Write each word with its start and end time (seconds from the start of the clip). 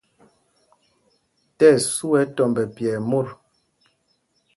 Tí 1.57 1.65
ɛsu 1.75 2.07
ɛ 2.19 2.21
tɔmb 2.35 2.55
nɛ 2.59 2.71
pyɛɛ 2.75 2.97
mot. 3.09 3.27